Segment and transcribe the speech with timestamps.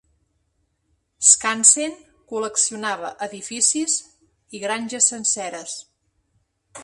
[1.31, 1.93] Skansen
[2.31, 3.97] col·leccionava edificis
[4.59, 5.77] i granges senceres.